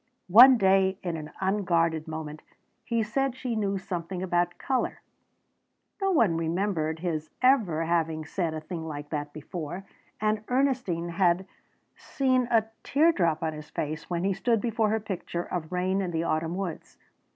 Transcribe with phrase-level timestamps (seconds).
[0.33, 2.41] One day in an unguarded moment
[2.83, 5.01] he said she knew something about colour.
[6.01, 9.85] No one remembered his ever having said a thing like that before.
[10.19, 11.45] And Ernestine had
[11.95, 16.09] seen a teardrop on his face when he stood before her picture of rain in
[16.09, 16.97] the autumn woods.